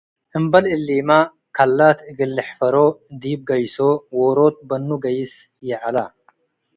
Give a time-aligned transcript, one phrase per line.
[0.37, 1.09] እምበል እሊመ፡
[1.55, 2.75] ከላት እግል ልሕፈሮ
[3.21, 3.77] ዲብ ገይሶ
[4.17, 5.33] ዎሮት በኑ ገይስ
[5.69, 5.97] ይዐለ።